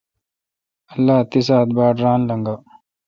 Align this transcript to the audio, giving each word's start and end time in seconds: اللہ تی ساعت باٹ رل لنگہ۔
اللہ 0.93 1.17
تی 1.29 1.39
ساعت 1.47 1.69
باٹ 1.77 1.95
رل 2.03 2.21
لنگہ۔ 2.29 2.55